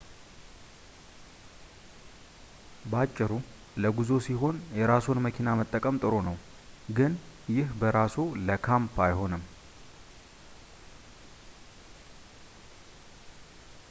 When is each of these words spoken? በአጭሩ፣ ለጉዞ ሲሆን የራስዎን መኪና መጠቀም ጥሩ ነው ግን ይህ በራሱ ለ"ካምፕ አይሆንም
በአጭሩ፣ 2.91 3.29
ለጉዞ 3.83 4.09
ሲሆን 4.27 4.55
የራስዎን 4.79 5.21
መኪና 5.25 5.51
መጠቀም 5.59 5.99
ጥሩ 6.03 6.13
ነው 6.29 6.35
ግን 6.99 7.13
ይህ 7.57 7.69
በራሱ 7.83 8.17
ለ"ካምፕ 8.47 8.97
አይሆንም 9.07 9.45